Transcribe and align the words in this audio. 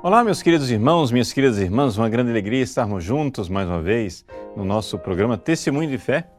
Olá, 0.00 0.22
meus 0.22 0.40
queridos 0.40 0.70
irmãos, 0.70 1.10
minhas 1.10 1.32
queridas 1.32 1.58
irmãs, 1.58 1.98
uma 1.98 2.08
grande 2.08 2.30
alegria 2.30 2.62
estarmos 2.62 3.02
juntos 3.02 3.48
mais 3.48 3.66
uma 3.66 3.82
vez 3.82 4.24
no 4.56 4.64
nosso 4.64 4.96
programa 4.96 5.36
Testemunho 5.36 5.90
de 5.90 5.98
Fé. 5.98 6.30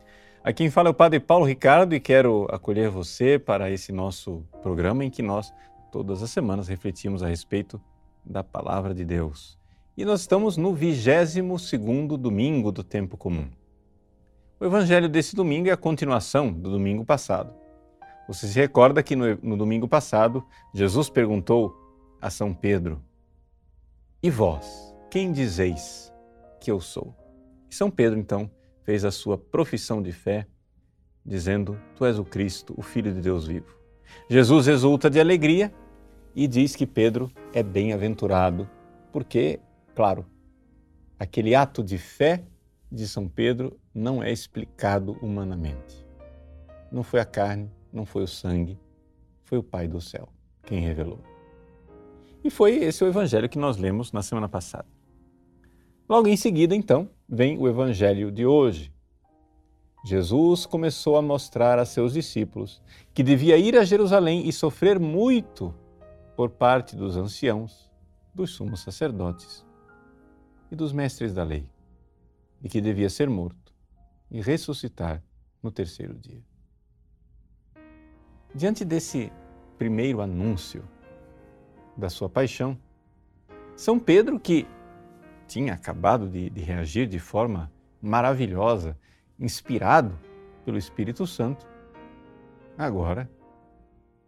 Aqui 0.42 0.60
quem 0.60 0.70
fala 0.70 0.88
é 0.88 0.92
o 0.92 0.94
Padre 0.94 1.20
Paulo 1.20 1.44
Ricardo 1.44 1.94
e 1.94 2.00
quero 2.00 2.48
acolher 2.50 2.90
você 2.90 3.38
para 3.38 3.70
esse 3.70 3.92
nosso 3.92 4.46
programa 4.62 5.04
em 5.04 5.10
que 5.10 5.22
nós, 5.22 5.54
todas 5.92 6.24
as 6.24 6.32
semanas, 6.32 6.70
refletimos 6.70 7.22
a 7.22 7.28
respeito 7.28 7.82
da 8.24 8.42
Palavra 8.46 8.96
de 8.96 9.04
Deus. 9.04 9.60
E 9.98 10.06
nós 10.06 10.22
estamos 10.22 10.56
no 10.56 10.74
22 10.74 11.36
domingo 12.18 12.72
do 12.72 12.82
tempo 12.82 13.18
comum. 13.18 13.50
O 14.58 14.64
evangelho 14.64 15.10
desse 15.10 15.36
domingo 15.36 15.68
é 15.68 15.74
a 15.74 15.78
continuação 15.78 16.50
do 16.50 16.72
domingo 16.72 17.04
passado. 17.04 17.54
Você 18.26 18.48
se 18.48 18.58
recorda 18.58 19.04
que 19.04 19.18
no, 19.18 19.38
no 19.44 19.58
domingo 19.58 19.86
passado, 19.86 20.46
Jesus 20.74 21.10
perguntou 21.10 21.76
a 22.22 22.30
São 22.30 22.54
Pedro, 22.54 23.02
e 24.22 24.30
vós, 24.30 24.94
quem 25.10 25.32
dizeis 25.32 26.14
que 26.60 26.70
eu 26.70 26.80
sou? 26.80 27.16
E 27.70 27.76
São 27.76 27.90
Pedro, 27.90 28.20
então, 28.20 28.50
fez 28.84 29.06
a 29.06 29.12
sua 29.12 29.38
profissão 29.38 30.02
de 30.02 30.12
fé, 30.12 30.48
dizendo: 31.26 31.80
Tu 31.96 32.06
és 32.06 32.20
o 32.20 32.26
Cristo, 32.26 32.74
o 32.76 32.82
Filho 32.82 33.14
de 33.14 33.22
Deus 33.22 33.48
vivo. 33.48 33.78
Jesus 34.30 34.68
exulta 34.68 35.10
de 35.10 35.20
alegria 35.20 35.74
e 36.36 36.48
diz 36.48 36.76
que 36.76 36.86
Pedro 36.86 37.32
é 37.54 37.62
bem-aventurado, 37.62 38.70
porque, 39.12 39.60
claro, 39.96 40.26
aquele 41.18 41.56
ato 41.56 41.84
de 41.84 41.98
fé 41.98 42.44
de 42.92 43.08
São 43.08 43.28
Pedro 43.28 43.80
não 43.94 44.22
é 44.22 44.32
explicado 44.32 45.14
humanamente. 45.22 46.06
Não 46.92 47.04
foi 47.04 47.20
a 47.20 47.26
carne, 47.26 47.72
não 47.94 48.06
foi 48.06 48.24
o 48.24 48.28
sangue, 48.28 48.80
foi 49.44 49.58
o 49.58 49.64
Pai 49.64 49.88
do 49.88 50.02
céu 50.02 50.28
quem 50.70 50.82
revelou. 50.82 51.29
E 52.44 52.50
foi 52.50 52.76
esse 52.76 53.04
o 53.04 53.08
evangelho 53.08 53.50
que 53.50 53.58
nós 53.58 53.78
lemos 53.78 54.12
na 54.12 54.22
semana 54.22 54.48
passada. 54.48 54.88
Logo 56.08 56.28
em 56.28 56.38
seguida, 56.38 56.76
então, 56.76 57.10
vem 57.28 57.58
o 57.58 57.68
evangelho 57.68 58.32
de 58.32 58.46
hoje. 58.46 58.92
Jesus 60.06 60.66
começou 60.66 61.18
a 61.18 61.22
mostrar 61.22 61.78
a 61.78 61.86
seus 61.86 62.14
discípulos 62.14 62.82
que 63.14 63.22
devia 63.22 63.58
ir 63.58 63.78
a 63.78 63.84
Jerusalém 63.84 64.48
e 64.48 64.54
sofrer 64.54 65.00
muito 65.00 65.76
por 66.36 66.50
parte 66.50 66.96
dos 66.96 67.18
anciãos, 67.18 67.92
dos 68.34 68.52
sumos 68.52 68.80
sacerdotes 68.80 69.66
e 70.72 70.76
dos 70.76 70.94
mestres 70.94 71.34
da 71.34 71.44
lei, 71.44 71.70
e 72.64 72.70
que 72.70 72.80
devia 72.80 73.10
ser 73.10 73.30
morto 73.30 73.74
e 74.32 74.42
ressuscitar 74.42 75.22
no 75.62 75.70
terceiro 75.70 76.16
dia. 76.16 76.42
Diante 78.56 78.86
desse 78.86 79.32
primeiro 79.78 80.22
anúncio, 80.22 80.84
da 82.00 82.10
sua 82.10 82.30
paixão. 82.30 82.78
São 83.76 84.00
Pedro, 84.00 84.40
que 84.40 84.66
tinha 85.48 85.74
acabado 85.74 86.28
de, 86.28 86.50
de 86.50 86.62
reagir 86.62 87.08
de 87.08 87.20
forma 87.20 87.72
maravilhosa, 88.02 88.98
inspirado 89.40 90.18
pelo 90.66 90.78
Espírito 90.78 91.26
Santo, 91.28 91.68
agora 92.78 93.30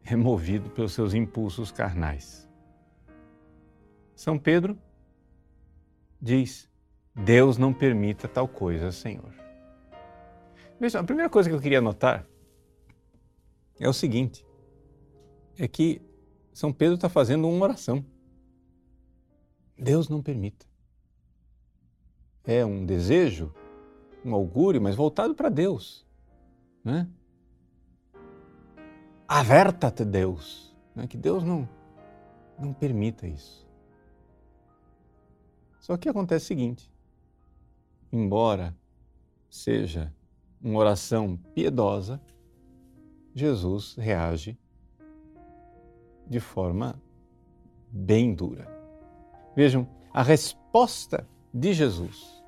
é 0.03 0.15
movido 0.15 0.69
pelos 0.69 0.93
seus 0.93 1.13
impulsos 1.13 1.71
carnais. 1.71 2.49
São 4.15 4.37
Pedro 4.37 4.77
diz: 6.21 6.69
Deus 7.15 7.57
não 7.57 7.73
permita 7.73 8.27
tal 8.27 8.47
coisa, 8.47 8.91
Senhor. 8.91 9.33
Veja, 10.79 10.99
a 10.99 11.03
primeira 11.03 11.29
coisa 11.29 11.49
que 11.49 11.55
eu 11.55 11.61
queria 11.61 11.81
notar 11.81 12.25
é 13.79 13.87
o 13.87 13.93
seguinte: 13.93 14.45
é 15.57 15.67
que 15.67 16.01
são 16.53 16.71
Pedro 16.71 16.95
está 16.95 17.09
fazendo 17.09 17.47
uma 17.47 17.63
oração. 17.63 18.05
Deus 19.77 20.09
não 20.09 20.21
permita. 20.21 20.65
É 22.43 22.65
um 22.65 22.85
desejo, 22.85 23.53
um 24.23 24.33
augúrio, 24.33 24.81
mas 24.81 24.95
voltado 24.95 25.33
para 25.33 25.49
Deus. 25.49 26.05
Né? 26.83 27.07
Averta-te, 29.27 30.03
Deus. 30.03 30.75
Né? 30.95 31.07
Que 31.07 31.17
Deus 31.17 31.43
não, 31.43 31.67
não 32.59 32.73
permita 32.73 33.27
isso. 33.27 33.67
Só 35.79 35.97
que 35.97 36.09
acontece 36.09 36.45
o 36.45 36.47
seguinte: 36.47 36.91
embora 38.11 38.75
seja 39.49 40.13
uma 40.61 40.79
oração 40.79 41.37
piedosa, 41.55 42.21
Jesus 43.33 43.95
reage 43.95 44.57
de 46.31 46.39
forma 46.39 46.95
bem 47.91 48.33
dura. 48.33 48.65
Vejam, 49.53 49.85
a 50.13 50.23
resposta 50.23 51.27
de 51.53 51.73
Jesus 51.73 52.41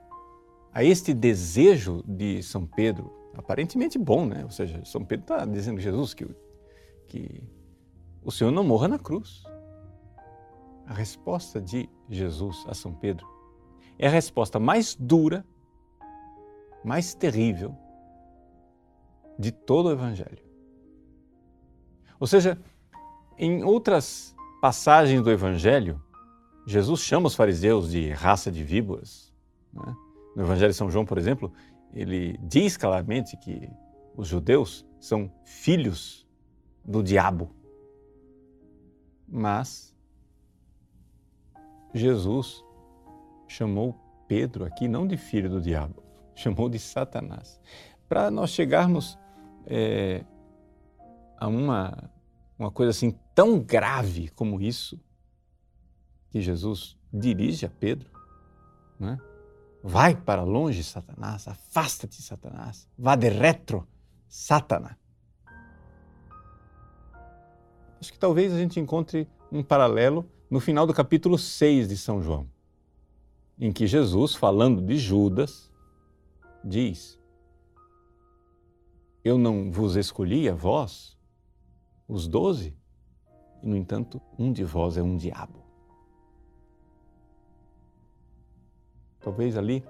a 0.73 0.85
este 0.85 1.13
desejo 1.13 2.01
de 2.07 2.41
São 2.41 2.65
Pedro, 2.65 3.11
aparentemente 3.35 3.99
bom, 3.99 4.25
né? 4.25 4.45
Ou 4.45 4.49
seja, 4.49 4.83
São 4.85 5.03
Pedro 5.03 5.25
está 5.25 5.45
dizendo 5.45 5.79
a 5.79 5.81
Jesus 5.81 6.13
que, 6.13 6.25
que 7.07 7.43
o 8.23 8.31
Senhor 8.31 8.51
não 8.51 8.63
morra 8.63 8.87
na 8.87 8.97
cruz. 8.97 9.43
A 10.87 10.93
resposta 10.93 11.61
de 11.61 11.89
Jesus 12.09 12.63
a 12.69 12.73
São 12.73 12.93
Pedro 12.93 13.27
é 13.99 14.07
a 14.07 14.11
resposta 14.11 14.59
mais 14.59 14.95
dura, 14.95 15.45
mais 16.85 17.13
terrível 17.13 17.75
de 19.37 19.51
todo 19.51 19.89
o 19.89 19.91
Evangelho. 19.91 20.43
Ou 22.17 22.25
seja, 22.25 22.57
em 23.37 23.63
outras 23.63 24.35
passagens 24.61 25.21
do 25.21 25.31
Evangelho, 25.31 26.01
Jesus 26.65 27.01
chama 27.01 27.27
os 27.27 27.35
fariseus 27.35 27.91
de 27.91 28.09
raça 28.09 28.51
de 28.51 28.63
víboras. 28.63 29.33
Né? 29.73 29.95
No 30.35 30.43
Evangelho 30.43 30.71
de 30.71 30.77
São 30.77 30.89
João, 30.89 31.05
por 31.05 31.17
exemplo, 31.17 31.51
ele 31.93 32.37
diz 32.41 32.77
claramente 32.77 33.35
que 33.37 33.69
os 34.15 34.27
judeus 34.27 34.85
são 34.99 35.31
filhos 35.43 36.27
do 36.83 37.03
diabo. 37.03 37.53
Mas 39.27 39.95
Jesus 41.93 42.63
chamou 43.47 43.95
Pedro 44.27 44.65
aqui 44.65 44.87
não 44.87 45.05
de 45.05 45.17
filho 45.17 45.49
do 45.49 45.61
diabo, 45.61 46.03
chamou 46.33 46.69
de 46.69 46.79
Satanás. 46.79 47.59
Para 48.07 48.31
nós 48.31 48.51
chegarmos 48.51 49.17
é, 49.65 50.23
a 51.37 51.47
uma 51.47 52.09
uma 52.57 52.71
coisa 52.71 52.91
assim 52.91 53.17
tão 53.33 53.59
grave 53.59 54.29
como 54.29 54.61
isso, 54.61 54.99
que 56.29 56.41
Jesus 56.41 56.97
dirige 57.11 57.65
a 57.65 57.69
Pedro, 57.69 58.09
né? 58.99 59.19
vai 59.83 60.15
para 60.15 60.43
longe, 60.43 60.83
Satanás, 60.83 61.47
afasta-te, 61.47 62.21
Satanás, 62.21 62.87
vá 62.97 63.15
de 63.15 63.29
retro, 63.29 63.87
Satanás. 64.27 64.97
Acho 67.99 68.11
que 68.11 68.19
talvez 68.19 68.53
a 68.53 68.57
gente 68.57 68.79
encontre 68.79 69.27
um 69.51 69.61
paralelo 69.61 70.29
no 70.49 70.59
final 70.59 70.87
do 70.87 70.93
capítulo 70.93 71.37
6 71.37 71.87
de 71.87 71.97
São 71.97 72.21
João, 72.21 72.49
em 73.59 73.71
que 73.71 73.85
Jesus, 73.85 74.35
falando 74.35 74.81
de 74.81 74.97
Judas, 74.97 75.71
diz: 76.63 77.19
Eu 79.23 79.37
não 79.37 79.71
vos 79.71 79.95
escolhi 79.95 80.49
a 80.49 80.53
vós, 80.53 81.12
os 82.07 82.27
doze, 82.27 82.75
e 83.61 83.67
no 83.67 83.75
entanto, 83.75 84.21
um 84.37 84.51
de 84.51 84.63
vós 84.63 84.97
é 84.97 85.01
um 85.01 85.15
diabo. 85.15 85.63
Talvez 89.21 89.57
ali 89.57 89.83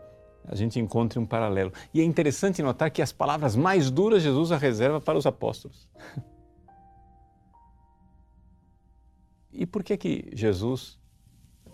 a 0.46 0.56
gente 0.56 0.80
encontre 0.80 1.18
um 1.18 1.26
paralelo. 1.26 1.72
E 1.94 2.02
é 2.02 2.04
interessante 2.04 2.62
notar 2.62 2.92
que 2.92 3.02
as 3.02 3.12
palavras 3.12 3.56
mais 3.56 3.90
duras 3.90 4.22
Jesus 4.22 4.52
a 4.52 4.58
reserva 4.58 5.00
para 5.02 5.18
os 5.18 5.26
apóstolos. 5.26 5.90
E 9.56 9.68
por 9.68 9.84
que 9.84 9.96
que 9.96 10.32
Jesus 10.34 11.00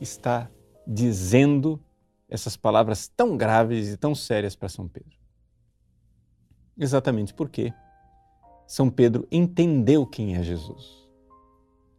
está 0.01 0.51
dizendo 0.85 1.81
essas 2.27 2.57
palavras 2.57 3.07
tão 3.07 3.37
graves 3.37 3.87
e 3.87 3.95
tão 3.95 4.13
sérias 4.13 4.53
para 4.53 4.67
São 4.67 4.85
Pedro? 4.85 5.17
Exatamente 6.77 7.33
porque 7.33 7.73
são 8.69 8.87
Pedro 8.87 9.27
entendeu 9.31 10.05
quem 10.05 10.35
é 10.35 10.43
Jesus, 10.43 11.09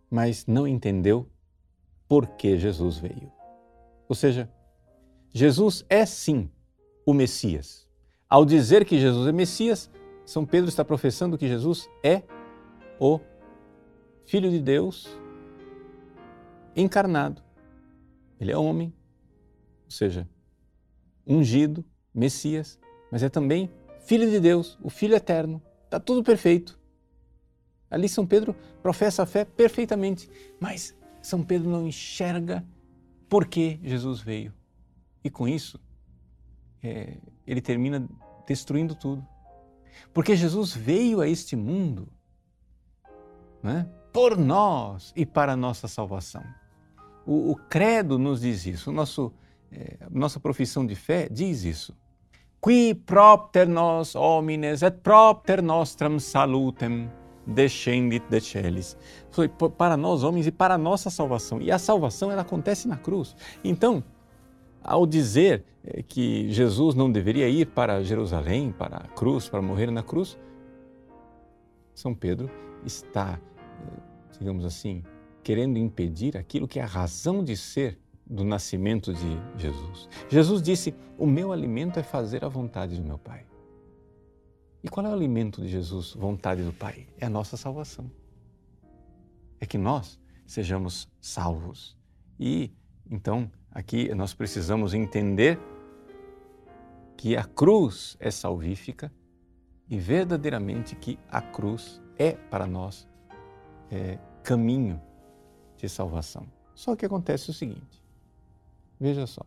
mas 0.09 0.47
não 0.47 0.69
entendeu 0.69 1.29
por 2.07 2.29
que 2.29 2.57
Jesus 2.57 2.97
veio. 2.97 3.33
Ou 4.09 4.15
seja, 4.15 4.49
Jesus 5.33 5.85
é 5.89 6.07
sim 6.07 6.49
o 7.05 7.13
Messias. 7.13 7.89
Ao 8.29 8.45
dizer 8.45 8.85
que 8.85 9.01
Jesus 9.01 9.27
é 9.27 9.33
Messias, 9.33 9.91
São 10.25 10.47
Pedro 10.47 10.69
está 10.69 10.85
professando 10.85 11.37
que 11.37 11.49
Jesus 11.49 11.91
é 12.05 12.23
o 13.01 13.19
Filho 14.25 14.49
de 14.49 14.61
Deus 14.61 15.09
encarnado. 16.77 17.43
Ele 18.39 18.53
é 18.53 18.57
homem, 18.57 18.95
ou 19.87 19.91
seja, 19.91 20.29
ungido, 21.27 21.85
Messias, 22.15 22.79
mas 23.11 23.25
é 23.25 23.29
também 23.29 23.69
Filho 23.99 24.31
de 24.31 24.39
Deus, 24.39 24.79
o 24.81 24.89
Filho 24.89 25.17
eterno, 25.17 25.61
Está 25.91 25.99
tudo 25.99 26.23
perfeito. 26.23 26.79
Ali 27.91 28.09
São 28.09 28.25
Pedro 28.25 28.55
professa 28.81 29.25
a 29.25 29.27
fé 29.27 29.45
perfeitamente, 29.45 30.31
mas 30.61 30.97
São 31.21 31.43
Pedro 31.43 31.69
não 31.69 31.85
enxerga 31.85 32.65
por 33.29 33.45
que 33.45 33.81
Jesus 33.83 34.21
veio. 34.21 34.55
E 35.25 35.29
com 35.29 35.49
isso, 35.49 35.81
é, 36.81 37.17
ele 37.45 37.61
termina 37.61 38.09
destruindo 38.47 38.95
tudo. 38.95 39.27
Porque 40.15 40.37
Jesus 40.37 40.73
veio 40.73 41.21
a 41.21 41.27
este 41.27 41.57
mundo 41.57 42.07
né, 43.61 43.91
por 44.13 44.39
nós 44.39 45.13
e 45.17 45.27
para 45.27 45.55
a 45.55 45.57
nossa 45.57 45.89
salvação. 45.89 46.45
O, 47.27 47.51
o 47.51 47.57
credo 47.57 48.17
nos 48.17 48.43
diz 48.43 48.65
isso, 48.65 48.91
o 48.91 48.93
nosso, 48.93 49.35
é, 49.73 49.99
nossa 50.09 50.39
profissão 50.39 50.87
de 50.87 50.95
fé 50.95 51.29
diz 51.29 51.65
isso. 51.65 51.99
Qui 52.61 52.95
propter 52.95 53.67
nos 53.67 54.15
homines 54.15 54.83
et 54.83 55.03
propter 55.03 55.63
nostram 55.63 56.19
salutem 56.19 57.11
descendit 57.47 58.23
de 58.29 58.41
celis. 58.41 58.97
Foi 59.31 59.49
para 59.49 59.97
nós 59.97 60.23
homens 60.23 60.47
e 60.47 60.53
para 60.53 60.75
a 60.75 60.79
nossa 60.79 61.11
salvação. 61.11 61.61
E 61.61 61.71
a 61.71 61.79
salvação 61.79 62.31
ela 62.31 62.43
acontece 62.43 62.87
na 62.87 62.97
cruz. 62.97 63.35
Então, 63.65 64.03
ao 64.83 65.07
dizer 65.07 65.65
eh, 65.85 66.03
que 66.03 66.51
Jesus 66.51 66.95
não 66.95 67.11
deveria 67.11 67.49
ir 67.49 67.67
para 67.67 68.03
Jerusalém, 68.03 68.73
para 68.73 68.97
a 68.97 69.09
cruz, 69.09 69.49
para 69.49 69.63
morrer 69.63 69.91
na 69.91 70.03
cruz, 70.03 70.39
São 71.95 72.15
Pedro 72.15 72.51
está, 72.85 73.39
eh, 73.39 74.39
digamos 74.39 74.65
assim, 74.65 75.03
querendo 75.43 75.79
impedir 75.79 76.37
aquilo 76.37 76.69
que 76.69 76.79
é 76.79 76.83
a 76.83 76.87
razão 76.87 77.43
de 77.43 77.57
ser 77.57 77.99
do 78.31 78.45
nascimento 78.45 79.13
de 79.13 79.39
Jesus. 79.59 80.09
Jesus 80.29 80.63
disse: 80.63 80.95
O 81.19 81.27
meu 81.27 81.53
alimento 81.53 81.99
é 81.99 82.03
fazer 82.03 82.45
a 82.45 82.49
vontade 82.49 82.97
do 82.97 83.03
meu 83.03 83.19
Pai. 83.19 83.45
E 84.83 84.89
qual 84.89 85.05
é 85.05 85.11
o 85.11 85.13
alimento 85.13 85.61
de 85.61 85.69
Jesus, 85.69 86.15
vontade 86.15 86.63
do 86.63 86.73
Pai? 86.73 87.07
É 87.19 87.27
a 87.27 87.31
nossa 87.31 87.57
salvação. 87.57 88.11
É 89.61 89.67
que 89.67 89.77
nós 89.77 90.19
sejamos 90.47 91.07
salvos. 91.21 91.99
E 92.39 92.73
então 93.11 93.51
Aqui 93.73 94.13
nós 94.15 94.35
precisamos 94.35 94.95
entender 94.95 95.59
que 97.17 97.37
a 97.37 97.45
cruz 97.45 98.17
é 98.19 98.31
salvífica 98.31 99.13
e 99.89 99.97
verdadeiramente 99.97 100.97
que 100.97 101.19
a 101.31 101.41
cruz 101.41 102.01
é 102.19 102.33
para 102.33 102.67
nós 102.67 103.09
é, 103.91 104.19
caminho 104.43 105.01
de 105.77 105.89
salvação. 105.89 106.49
Só 106.75 106.97
que 106.97 107.07
acontece 107.07 107.51
o 107.51 107.53
seguinte: 107.53 108.00
veja 109.01 109.27
só. 109.27 109.43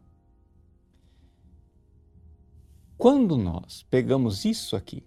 Quando 2.98 3.38
nós 3.38 3.86
pegamos 3.90 4.46
isso 4.46 4.76
aqui, 4.76 5.04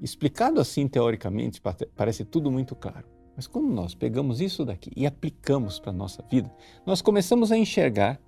explicado 0.00 0.60
assim 0.60 0.88
teoricamente, 0.88 1.60
parece 1.94 2.24
tudo 2.24 2.50
muito 2.50 2.74
claro, 2.74 3.06
mas 3.36 3.46
quando 3.46 3.68
nós 3.68 3.94
pegamos 3.94 4.40
isso 4.40 4.64
daqui 4.64 4.90
e 4.96 5.06
aplicamos 5.06 5.78
para 5.78 5.90
a 5.90 5.94
nossa 5.94 6.22
vida, 6.30 6.50
nós 6.86 7.02
começamos 7.02 7.52
a 7.52 7.56
enxergar 7.56 8.20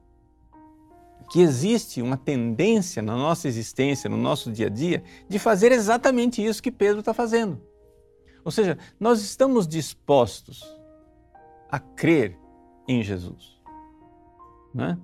que 1.31 1.41
existe 1.41 2.03
uma 2.03 2.17
tendência 2.17 3.01
na 3.01 3.17
nossa 3.17 3.49
existência, 3.49 4.11
no 4.11 4.17
nosso 4.17 4.53
dia 4.53 4.67
a 4.67 4.71
dia, 4.71 5.03
de 5.29 5.39
fazer 5.39 5.73
exatamente 5.73 6.45
isso 6.45 6.63
que 6.63 6.71
Pedro 6.71 7.01
está 7.01 7.15
fazendo. 7.15 7.61
Ou 8.45 8.51
seja, 8.51 8.77
nós 8.99 9.23
estamos 9.23 9.67
dispostos 9.67 10.63
a 11.71 11.79
crer 11.79 12.39
em 12.87 13.03
Jesus. 13.03 13.61
Né? 14.75 14.99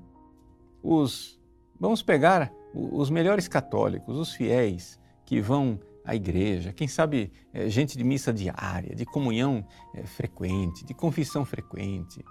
Os, 0.82 1.40
vamos 1.78 2.02
pegar 2.02 2.52
os 2.74 3.10
melhores 3.10 3.48
católicos, 3.48 4.16
os 4.16 4.32
fiéis 4.32 4.98
que 5.24 5.40
vão 5.40 5.78
à 6.04 6.14
igreja, 6.14 6.72
quem 6.72 6.88
sabe 6.88 7.32
é, 7.52 7.68
gente 7.68 7.98
de 7.98 8.04
missa 8.04 8.32
diária, 8.32 8.94
de 8.94 9.04
comunhão 9.04 9.66
é, 9.94 10.04
frequente, 10.04 10.84
de 10.84 10.94
confissão 10.94 11.44
frequente, 11.44 12.24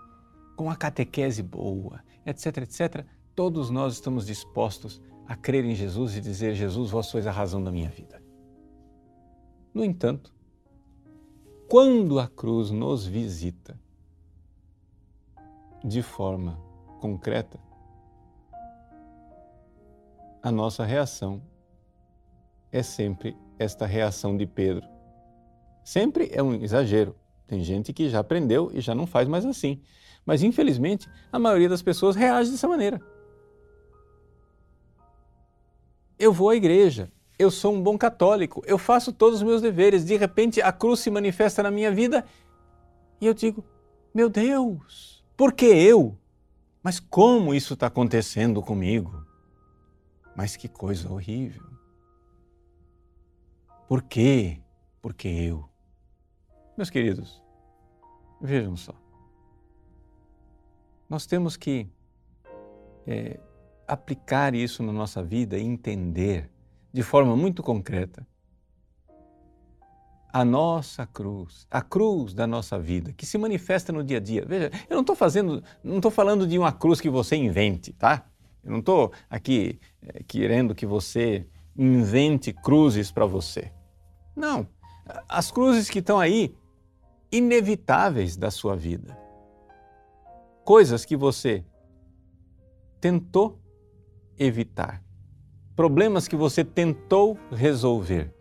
com 0.55 0.69
a 0.69 0.75
catequese 0.75 1.43
boa, 1.43 2.01
etc, 2.25 2.57
etc 2.57 3.05
todos 3.37 3.69
nós 3.69 3.93
estamos 3.93 4.25
dispostos 4.25 4.99
a 5.27 5.35
crer 5.35 5.63
em 5.63 5.75
Jesus 5.75 6.17
e 6.17 6.21
dizer: 6.21 6.55
Jesus, 6.55 6.89
vós 6.89 7.05
sois 7.05 7.27
a 7.27 7.31
razão 7.31 7.63
da 7.63 7.71
minha 7.71 7.87
vida. 7.87 8.19
No 9.71 9.85
entanto, 9.85 10.33
quando 11.69 12.19
a 12.19 12.27
cruz 12.27 12.71
nos 12.71 13.05
visita 13.05 13.79
de 15.85 16.01
forma 16.01 16.59
concreta, 16.99 17.59
a 20.41 20.51
nossa 20.51 20.85
reação 20.85 21.41
é 22.71 22.83
sempre 22.83 23.35
esta 23.57 23.85
reação 23.85 24.35
de 24.35 24.45
Pedro. 24.45 24.87
Sempre 25.83 26.29
é 26.31 26.43
um 26.43 26.53
exagero. 26.55 27.15
Tem 27.47 27.63
gente 27.63 27.93
que 27.93 28.09
já 28.09 28.19
aprendeu 28.19 28.69
e 28.73 28.81
já 28.81 28.93
não 28.93 29.07
faz 29.07 29.27
mais 29.27 29.45
assim. 29.45 29.81
Mas, 30.25 30.43
infelizmente, 30.43 31.09
a 31.31 31.39
maioria 31.39 31.69
das 31.69 31.81
pessoas 31.81 32.15
reage 32.15 32.51
dessa 32.51 32.67
maneira. 32.67 33.01
eu 36.19 36.33
vou 36.33 36.49
à 36.49 36.55
igreja, 36.55 37.11
eu 37.37 37.51
sou 37.51 37.73
um 37.73 37.81
bom 37.81 37.97
católico, 37.97 38.63
eu 38.65 38.77
faço 38.77 39.13
todos 39.13 39.39
os 39.39 39.43
meus 39.43 39.61
deveres, 39.61 40.03
de 40.03 40.15
repente 40.17 40.61
a 40.61 40.71
cruz 40.71 40.99
se 40.99 41.11
manifesta 41.11 41.61
na 41.61 41.69
minha 41.69 41.91
vida 41.91 42.25
e 43.21 43.27
eu 43.27 43.33
digo: 43.33 43.63
meu 44.13 44.29
Deus, 44.29 45.23
por 45.35 45.53
que 45.53 45.65
eu? 45.65 46.17
Mas 46.81 46.99
como 46.99 47.53
isso 47.53 47.73
está 47.73 47.87
acontecendo 47.87 48.61
comigo? 48.61 49.26
Mas 50.37 50.55
que 50.55 50.67
coisa 50.67 51.11
horrível. 51.11 51.65
Por 53.87 54.03
quê? 54.03 54.61
Porque 55.01 55.27
eu. 55.27 55.67
Meus 56.77 56.91
queridos, 56.91 57.41
vejam 58.39 58.77
só. 58.77 58.93
Nós 61.09 61.25
temos 61.25 61.57
que 61.57 61.89
é, 63.07 63.39
aplicar 63.87 64.53
isso 64.53 64.83
na 64.83 64.93
nossa 64.93 65.23
vida 65.23 65.57
e 65.57 65.63
entender 65.63 66.51
de 66.93 67.01
forma 67.01 67.35
muito 67.35 67.63
concreta 67.63 68.27
a 70.31 70.45
nossa 70.45 71.07
cruz, 71.07 71.65
a 71.71 71.81
cruz 71.81 72.35
da 72.35 72.45
nossa 72.45 72.77
vida, 72.77 73.11
que 73.11 73.25
se 73.25 73.39
manifesta 73.39 73.91
no 73.91 74.03
dia 74.03 74.17
a 74.17 74.19
dia. 74.19 74.45
Veja, 74.45 74.69
eu 74.87 74.93
não 74.93 75.01
estou 75.01 75.15
fazendo, 75.15 75.63
não 75.83 75.95
estou 75.95 76.11
falando 76.11 76.45
de 76.45 76.59
uma 76.59 76.71
cruz 76.71 77.01
que 77.01 77.09
você 77.09 77.35
invente, 77.35 77.91
tá? 77.91 78.29
Eu 78.67 78.71
não 78.71 78.79
estou 78.79 79.13
aqui 79.29 79.79
é, 80.01 80.21
querendo 80.23 80.75
que 80.75 80.85
você 80.85 81.47
invente 81.77 82.51
cruzes 82.51 83.09
para 83.09 83.25
você. 83.25 83.71
Não, 84.35 84.67
as 85.29 85.49
cruzes 85.49 85.89
que 85.89 85.99
estão 85.99 86.19
aí, 86.19 86.53
inevitáveis 87.31 88.35
da 88.35 88.51
sua 88.51 88.75
vida. 88.75 89.17
Coisas 90.65 91.05
que 91.05 91.15
você 91.15 91.63
tentou 92.99 93.57
evitar, 94.37 95.01
problemas 95.73 96.27
que 96.27 96.35
você 96.35 96.61
tentou 96.61 97.37
resolver 97.49 98.33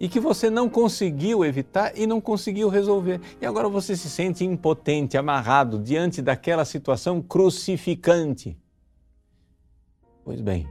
e 0.00 0.08
que 0.08 0.18
você 0.18 0.50
não 0.50 0.68
conseguiu 0.68 1.44
evitar 1.44 1.96
e 1.96 2.04
não 2.04 2.20
conseguiu 2.20 2.68
resolver. 2.68 3.20
E 3.40 3.46
agora 3.46 3.68
você 3.68 3.96
se 3.96 4.10
sente 4.10 4.44
impotente, 4.44 5.16
amarrado 5.16 5.78
diante 5.78 6.20
daquela 6.20 6.64
situação 6.64 7.22
crucificante. 7.22 8.58
Pois 10.24 10.40
bem, 10.40 10.68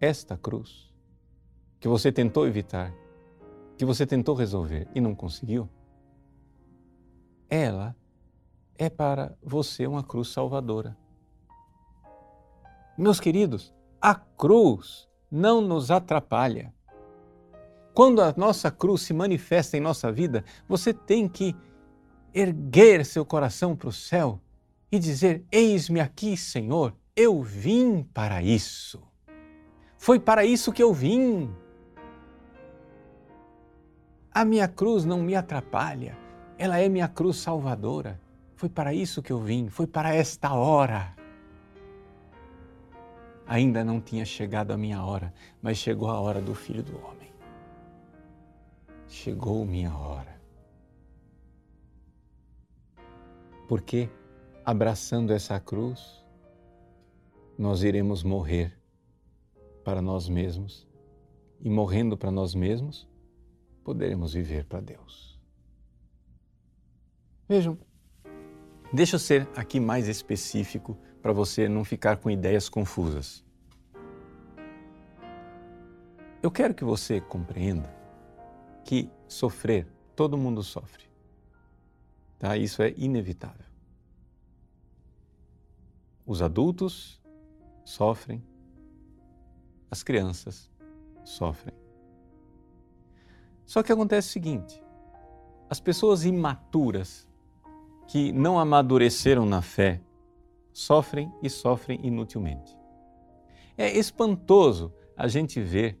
esta 0.00 0.36
cruz 0.36 0.92
que 1.78 1.88
você 1.88 2.10
tentou 2.10 2.46
evitar, 2.46 2.94
que 3.76 3.84
você 3.84 4.06
tentou 4.06 4.34
resolver 4.34 4.88
e 4.94 5.00
não 5.00 5.14
conseguiu, 5.14 5.68
ela 7.48 7.94
é 8.76 8.88
para 8.88 9.36
você 9.42 9.86
uma 9.86 10.02
cruz 10.02 10.28
salvadora. 10.28 10.96
Meus 12.96 13.20
queridos, 13.20 13.74
a 14.00 14.14
cruz 14.14 15.08
não 15.30 15.60
nos 15.60 15.90
atrapalha. 15.90 16.72
Quando 17.92 18.22
a 18.22 18.32
nossa 18.36 18.70
cruz 18.70 19.02
se 19.02 19.12
manifesta 19.12 19.76
em 19.76 19.80
nossa 19.80 20.10
vida, 20.10 20.44
você 20.68 20.92
tem 20.92 21.28
que 21.28 21.54
erguer 22.32 23.04
seu 23.04 23.24
coração 23.24 23.76
para 23.76 23.88
o 23.88 23.92
céu 23.92 24.40
e 24.90 24.98
dizer: 24.98 25.44
Eis-me 25.50 26.00
aqui, 26.00 26.36
Senhor, 26.36 26.94
eu 27.16 27.42
vim 27.42 28.02
para 28.02 28.42
isso. 28.42 29.02
Foi 29.96 30.18
para 30.20 30.44
isso 30.44 30.72
que 30.72 30.82
eu 30.82 30.92
vim. 30.92 31.50
A 34.32 34.44
minha 34.44 34.66
cruz 34.66 35.04
não 35.04 35.22
me 35.22 35.34
atrapalha, 35.34 36.16
ela 36.58 36.78
é 36.78 36.88
minha 36.88 37.08
cruz 37.08 37.36
salvadora. 37.36 38.20
Foi 38.56 38.68
para 38.68 38.92
isso 38.94 39.22
que 39.22 39.32
eu 39.32 39.40
vim, 39.40 39.68
foi 39.68 39.86
para 39.86 40.14
esta 40.14 40.52
hora. 40.54 41.14
Ainda 43.46 43.84
não 43.84 44.00
tinha 44.00 44.24
chegado 44.24 44.72
a 44.72 44.76
minha 44.76 45.04
hora, 45.04 45.32
mas 45.60 45.76
chegou 45.76 46.08
a 46.08 46.18
hora 46.18 46.40
do 46.40 46.54
Filho 46.54 46.82
do 46.82 46.96
Homem. 47.04 47.32
Chegou 49.06 49.64
minha 49.64 49.94
hora. 49.94 50.40
Porque, 53.68 54.08
abraçando 54.64 55.32
essa 55.32 55.58
cruz, 55.60 56.24
nós 57.58 57.82
iremos 57.82 58.22
morrer 58.22 58.78
para 59.84 60.00
nós 60.00 60.28
mesmos 60.28 60.88
e, 61.60 61.68
morrendo 61.68 62.16
para 62.16 62.30
nós 62.30 62.54
mesmos, 62.54 63.08
poderemos 63.84 64.32
viver 64.32 64.64
para 64.64 64.80
Deus. 64.80 65.38
Vejam, 67.48 67.78
Deixa 68.94 69.16
eu 69.16 69.18
ser 69.18 69.48
aqui 69.56 69.80
mais 69.80 70.06
específico 70.06 70.96
para 71.20 71.32
você 71.32 71.68
não 71.68 71.82
ficar 71.82 72.18
com 72.18 72.30
ideias 72.30 72.68
confusas. 72.68 73.44
Eu 76.40 76.48
quero 76.48 76.72
que 76.72 76.84
você 76.84 77.20
compreenda 77.20 77.92
que 78.84 79.10
sofrer, 79.26 79.88
todo 80.14 80.38
mundo 80.38 80.62
sofre. 80.62 81.06
Tá? 82.38 82.56
Isso 82.56 82.82
é 82.84 82.94
inevitável. 82.96 83.66
Os 86.26 86.40
adultos 86.40 87.22
sofrem, 87.84 88.42
as 89.90 90.02
crianças 90.02 90.70
sofrem. 91.24 91.74
Só 93.64 93.82
que 93.82 93.92
acontece 93.92 94.28
o 94.28 94.32
seguinte: 94.32 94.82
as 95.68 95.80
pessoas 95.80 96.24
imaturas 96.24 97.28
que 98.06 98.32
não 98.32 98.58
amadureceram 98.58 99.46
na 99.46 99.62
fé 99.62 100.00
sofrem 100.72 101.32
e 101.42 101.48
sofrem 101.48 102.04
inutilmente. 102.06 102.76
É 103.76 103.96
espantoso 103.96 104.92
a 105.16 105.28
gente 105.28 105.60
ver 105.60 105.98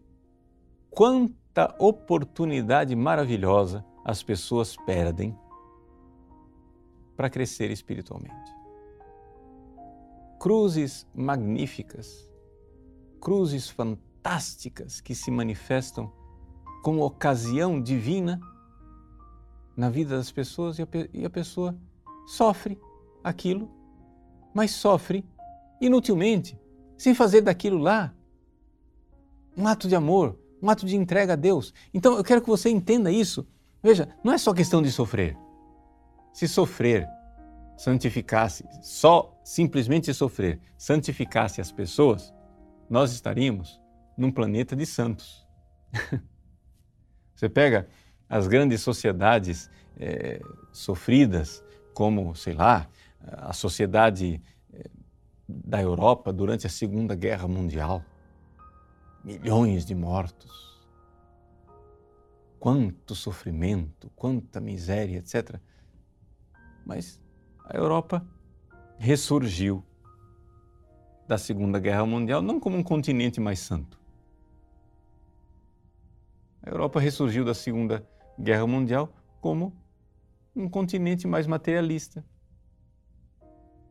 quanta 0.90 1.74
oportunidade 1.78 2.94
maravilhosa 2.94 3.84
as 4.04 4.22
pessoas 4.22 4.76
perdem 4.76 5.36
para 7.16 7.30
crescer 7.30 7.70
espiritualmente. 7.70 8.63
Cruzes 10.44 11.06
magníficas, 11.14 12.30
cruzes 13.18 13.70
fantásticas 13.70 15.00
que 15.00 15.14
se 15.14 15.30
manifestam 15.30 16.12
como 16.82 17.02
ocasião 17.02 17.80
divina 17.80 18.38
na 19.74 19.88
vida 19.88 20.18
das 20.18 20.30
pessoas 20.30 20.76
e 20.78 21.24
a, 21.24 21.30
pessoa 21.30 21.74
sofre 22.26 22.78
aquilo, 23.24 23.70
mas 24.52 24.72
sofre 24.72 25.24
inutilmente, 25.80 26.60
sem 26.98 27.14
fazer 27.14 27.40
daquilo 27.40 27.78
lá 27.78 28.14
um 29.56 29.66
ato 29.66 29.88
de 29.88 29.96
amor, 29.96 30.38
um 30.62 30.68
ato 30.68 30.84
de 30.84 30.94
entrega 30.94 31.32
a 31.32 31.36
Deus. 31.36 31.72
Então 31.94 32.18
eu 32.18 32.22
quero 32.22 32.42
que 32.42 32.50
você 32.50 32.68
entenda 32.68 33.10
isso. 33.10 33.48
Veja, 33.82 34.14
não 34.22 34.30
é 34.30 34.36
só 34.36 34.52
questão 34.52 34.82
de 34.82 34.92
sofrer. 34.92 35.38
Se 36.34 36.46
sofrer 36.46 37.08
santificasse, 37.76 38.64
só 38.82 39.38
simplesmente 39.44 40.12
sofrer, 40.14 40.60
santificasse 40.76 41.60
as 41.60 41.72
pessoas, 41.72 42.32
nós 42.88 43.12
estaríamos 43.12 43.80
num 44.16 44.30
planeta 44.30 44.76
de 44.76 44.86
santos. 44.86 45.46
Você 47.34 47.48
pega 47.48 47.88
as 48.28 48.46
grandes 48.46 48.80
sociedades 48.80 49.70
é, 49.96 50.40
sofridas, 50.72 51.62
como, 51.92 52.34
sei 52.34 52.54
lá, 52.54 52.88
a 53.20 53.52
sociedade 53.52 54.40
é, 54.72 54.90
da 55.48 55.80
Europa 55.80 56.32
durante 56.32 56.66
a 56.66 56.70
Segunda 56.70 57.14
Guerra 57.14 57.48
Mundial. 57.48 58.04
Milhões 59.24 59.84
de 59.84 59.94
mortos. 59.94 60.74
Quanto 62.58 63.14
sofrimento, 63.14 64.10
quanta 64.14 64.60
miséria, 64.60 65.18
etc. 65.18 65.58
Mas 66.84 67.20
a 67.64 67.76
Europa 67.76 68.24
ressurgiu 68.98 69.84
da 71.26 71.38
Segunda 71.38 71.78
Guerra 71.78 72.04
Mundial 72.04 72.42
não 72.42 72.60
como 72.60 72.76
um 72.76 72.82
continente 72.82 73.40
mais 73.40 73.58
santo. 73.60 73.98
A 76.62 76.70
Europa 76.70 77.00
ressurgiu 77.00 77.44
da 77.44 77.54
Segunda 77.54 78.06
Guerra 78.38 78.66
Mundial 78.66 79.12
como 79.40 79.74
um 80.54 80.68
continente 80.68 81.26
mais 81.26 81.46
materialista, 81.46 82.24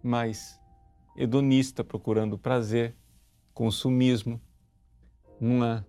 mais 0.02 0.60
hedonista, 1.16 1.84
procurando 1.84 2.38
prazer, 2.38 2.96
consumismo, 3.54 4.42
uma, 5.40 5.86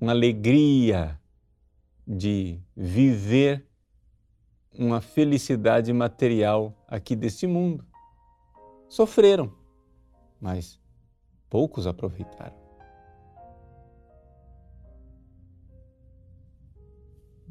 uma 0.00 0.12
alegria 0.12 1.20
de 2.06 2.60
viver 2.76 3.66
uma 4.78 5.00
felicidade 5.00 5.92
material 5.92 6.74
aqui 6.86 7.14
deste 7.14 7.46
mundo. 7.46 7.84
Sofreram, 8.88 9.52
mas 10.40 10.80
poucos 11.48 11.86
aproveitaram. 11.86 12.56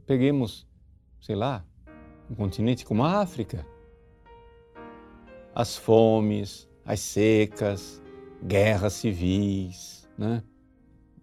Peguemos, 0.06 0.68
sei 1.20 1.36
lá, 1.36 1.66
um 2.30 2.36
continente 2.36 2.86
como 2.86 3.04
a 3.04 3.22
África. 3.22 3.66
As 5.54 5.78
fomes, 5.78 6.68
as 6.86 7.00
secas, 7.00 8.02
guerras 8.44 8.94
civis, 8.94 10.10
né? 10.18 10.44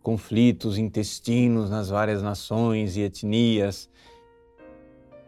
conflitos 0.02 0.78
intestinos 0.78 1.68
nas 1.68 1.90
várias 1.90 2.22
nações 2.22 2.96
e 2.96 3.02
etnias, 3.02 3.90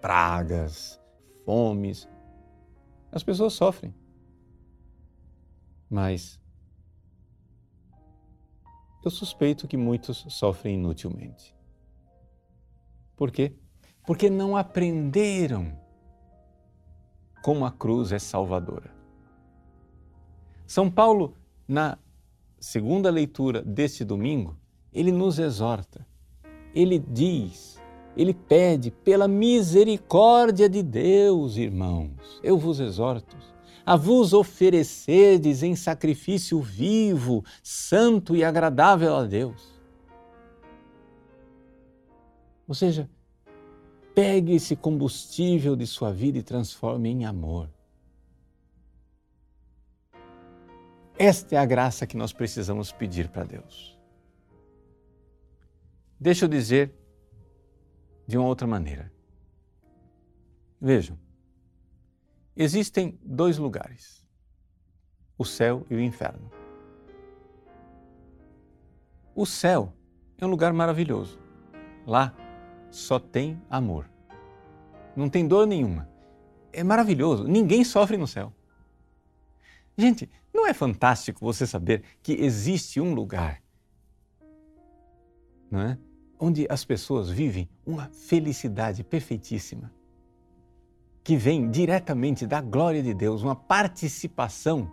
pragas, 0.01 1.01
fomes. 1.45 2.09
As 3.13 3.23
pessoas 3.23 3.53
sofrem. 3.53 3.95
Mas 5.89 6.41
eu 9.05 9.11
suspeito 9.11 9.67
que 9.67 9.77
muitos 9.77 10.27
sofrem 10.29 10.75
inutilmente. 10.75 11.55
Por 13.17 13.31
quê? 13.31 13.55
Porque 14.07 14.29
não 14.29 14.57
aprenderam 14.57 15.79
como 17.43 17.65
a 17.65 17.71
cruz 17.71 18.13
é 18.13 18.19
salvadora. 18.19 18.95
São 20.67 20.91
Paulo, 20.91 21.35
na 21.67 21.99
segunda 22.61 23.11
leitura 23.11 23.63
deste 23.63 24.05
domingo, 24.05 24.57
ele 24.93 25.11
nos 25.11 25.39
exorta. 25.39 26.07
Ele 26.75 26.99
diz, 26.99 27.80
ele 28.17 28.35
pede 28.35 28.91
pela 28.91 29.29
misericórdia 29.29 30.69
de 30.69 30.83
Deus, 30.83 31.57
irmãos. 31.57 32.41
Eu 32.43 32.59
vos 32.59 32.81
exorto 32.81 33.37
a 33.85 33.97
vos 33.97 34.33
oferecerdes 34.33 35.63
em 35.63 35.75
sacrifício 35.75 36.61
vivo, 36.61 37.43
santo 37.63 38.37
e 38.37 38.45
agradável 38.45 39.17
a 39.17 39.25
Deus 39.25 39.81
ou 42.71 42.75
seja, 42.75 43.11
pegue 44.15 44.55
esse 44.55 44.77
combustível 44.77 45.75
de 45.75 45.85
sua 45.89 46.13
vida 46.13 46.39
e 46.39 46.43
transforme 46.43 47.09
em 47.09 47.25
amor. 47.25 47.69
Esta 51.19 51.57
é 51.57 51.59
a 51.59 51.65
graça 51.67 52.07
que 52.07 52.17
nós 52.17 52.33
precisamos 52.33 52.93
pedir 52.93 53.29
para 53.29 53.43
Deus. 53.43 53.99
Deixa 56.21 56.45
eu 56.45 56.49
dizer 56.49 56.95
de 58.31 58.39
uma 58.39 58.47
outra 58.47 58.65
maneira. 58.65 59.13
Vejam, 60.81 61.19
existem 62.57 63.19
dois 63.21 63.59
lugares: 63.59 64.25
o 65.37 65.45
céu 65.45 65.85
e 65.91 65.97
o 65.97 66.01
inferno. 66.01 66.49
O 69.35 69.45
céu 69.45 69.93
é 70.39 70.47
um 70.47 70.49
lugar 70.49 70.73
maravilhoso. 70.73 71.41
Lá 72.07 72.33
só 72.89 73.19
tem 73.19 73.61
amor. 73.69 74.09
Não 75.17 75.29
tem 75.29 75.47
dor 75.47 75.67
nenhuma. 75.67 76.09
É 76.73 76.85
maravilhoso. 76.85 77.49
Ninguém 77.49 77.83
sofre 77.83 78.17
no 78.17 78.29
céu. 78.29 78.53
Gente, 79.99 80.31
não 80.55 80.69
é 80.69 80.73
fantástico 80.73 81.45
você 81.45 81.67
saber 81.67 82.05
que 82.23 82.33
existe 82.33 83.01
um 83.01 83.13
lugar 83.13 83.61
não 85.71 85.81
é? 85.81 85.99
Onde 86.41 86.67
as 86.71 86.85
pessoas 86.85 87.29
vivem 87.29 87.69
uma 87.87 88.09
felicidade 88.09 89.05
perfeitíssima, 89.05 89.93
que 91.23 91.37
vem 91.37 91.71
diretamente 91.71 92.47
da 92.47 92.63
glória 92.63 93.03
de 93.03 93.13
Deus, 93.13 93.43
uma 93.43 93.55
participação, 93.55 94.91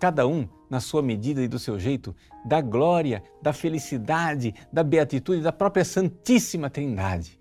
cada 0.00 0.26
um 0.26 0.48
na 0.70 0.80
sua 0.80 1.02
medida 1.02 1.42
e 1.42 1.48
do 1.48 1.58
seu 1.58 1.78
jeito, 1.78 2.14
da 2.44 2.60
glória, 2.60 3.22
da 3.42 3.52
felicidade, 3.52 4.54
da 4.72 4.84
beatitude 4.84 5.42
da 5.42 5.52
própria 5.52 5.84
Santíssima 5.84 6.70
Trindade. 6.70 7.40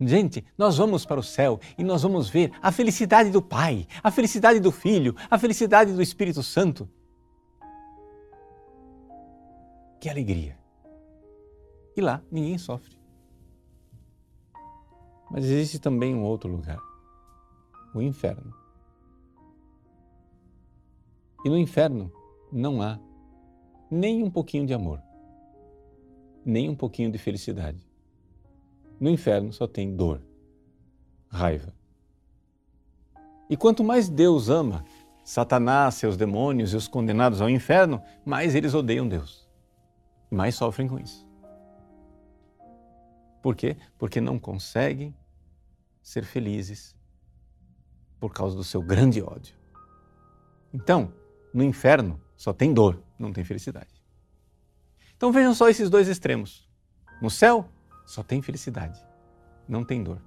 Gente, 0.00 0.44
nós 0.56 0.76
vamos 0.76 1.06
para 1.06 1.20
o 1.20 1.22
céu 1.22 1.58
e 1.76 1.84
nós 1.84 2.02
vamos 2.02 2.28
ver 2.28 2.52
a 2.62 2.70
felicidade 2.70 3.30
do 3.30 3.40
Pai, 3.40 3.86
a 4.02 4.10
felicidade 4.10 4.60
do 4.60 4.70
Filho, 4.70 5.14
a 5.30 5.38
felicidade 5.38 5.92
do 5.92 6.02
Espírito 6.02 6.42
Santo. 6.42 6.88
Que 9.98 10.08
alegria! 10.08 10.65
E 11.96 12.00
lá 12.00 12.22
ninguém 12.30 12.58
sofre. 12.58 12.96
Mas 15.30 15.44
existe 15.44 15.78
também 15.78 16.14
um 16.14 16.22
outro 16.22 16.50
lugar, 16.50 16.78
o 17.94 18.02
inferno. 18.02 18.52
E 21.44 21.48
no 21.48 21.58
inferno 21.58 22.12
não 22.52 22.82
há 22.82 22.98
nem 23.90 24.22
um 24.22 24.30
pouquinho 24.30 24.66
de 24.66 24.74
amor, 24.74 25.02
nem 26.44 26.68
um 26.68 26.76
pouquinho 26.76 27.10
de 27.10 27.18
felicidade. 27.18 27.86
No 29.00 29.10
inferno 29.10 29.52
só 29.52 29.66
tem 29.66 29.94
dor, 29.94 30.22
raiva. 31.28 31.74
E 33.48 33.56
quanto 33.56 33.84
mais 33.84 34.08
Deus 34.08 34.48
ama 34.48 34.84
Satanás, 35.26 35.96
seus 35.96 36.16
demônios 36.16 36.72
e 36.72 36.76
os 36.76 36.86
condenados 36.86 37.40
ao 37.40 37.50
inferno, 37.50 38.00
mais 38.24 38.54
eles 38.54 38.74
odeiam 38.74 39.08
Deus. 39.08 39.44
Mais 40.30 40.54
sofrem 40.54 40.86
com 40.86 41.00
isso. 41.00 41.25
Por 43.46 43.54
quê? 43.54 43.76
Porque 43.96 44.20
não 44.20 44.40
conseguem 44.40 45.14
ser 46.02 46.24
felizes 46.24 46.96
por 48.18 48.32
causa 48.32 48.56
do 48.56 48.64
seu 48.64 48.82
grande 48.82 49.22
ódio. 49.22 49.54
Então, 50.74 51.12
no 51.54 51.62
inferno 51.62 52.20
só 52.36 52.52
tem 52.52 52.74
dor, 52.74 53.00
não 53.16 53.32
tem 53.32 53.44
felicidade. 53.44 54.02
Então 55.16 55.30
vejam 55.30 55.54
só 55.54 55.68
esses 55.68 55.88
dois 55.88 56.08
extremos. 56.08 56.68
No 57.22 57.30
céu 57.30 57.68
só 58.04 58.20
tem 58.20 58.42
felicidade, 58.42 59.00
não 59.68 59.84
tem 59.84 60.02
dor. 60.02 60.20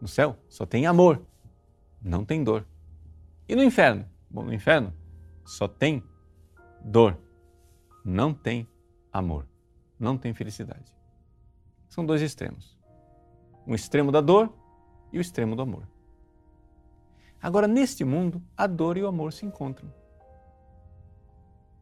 No 0.00 0.08
céu 0.08 0.38
só 0.48 0.64
tem 0.64 0.86
amor, 0.86 1.22
não 2.00 2.24
tem 2.24 2.42
dor. 2.42 2.66
E 3.46 3.54
no 3.54 3.62
inferno? 3.62 4.08
Bom, 4.30 4.42
no 4.42 4.54
inferno 4.54 4.90
só 5.44 5.68
tem 5.68 6.02
dor, 6.82 7.20
não 8.02 8.32
tem 8.32 8.66
amor, 9.12 9.46
não 9.98 10.16
tem 10.16 10.32
felicidade. 10.32 10.98
São 11.90 12.06
dois 12.06 12.22
extremos. 12.22 12.78
Um 13.66 13.74
extremo 13.74 14.10
da 14.10 14.20
dor 14.20 14.50
e 15.12 15.18
o 15.18 15.20
extremo 15.20 15.54
do 15.54 15.62
amor. 15.62 15.86
Agora, 17.42 17.66
neste 17.66 18.04
mundo, 18.04 18.42
a 18.56 18.66
dor 18.66 18.96
e 18.96 19.02
o 19.02 19.08
amor 19.08 19.32
se 19.32 19.44
encontram. 19.44 19.92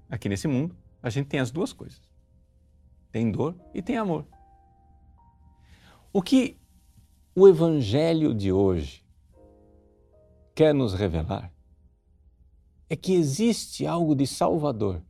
Aqui 0.09 0.29
nesse 0.29 0.49
mundo, 0.49 0.75
a 1.03 1.11
gente 1.11 1.29
tem 1.29 1.39
as 1.39 1.51
duas 1.51 1.73
coisas. 1.73 2.01
Tem 3.13 3.31
dor 3.31 3.55
e 3.75 3.83
tem 3.83 3.97
amor. 3.97 4.27
O 6.13 6.23
que 6.23 6.59
o 7.35 7.47
Evangelho 7.47 8.35
de 8.35 8.51
hoje 8.51 9.05
quer 10.55 10.75
nos 10.75 10.95
revelar 10.95 11.53
é 12.89 12.97
que 12.97 13.13
existe 13.13 13.87
algo 13.87 14.15
de 14.15 14.27
salvador 14.27 15.03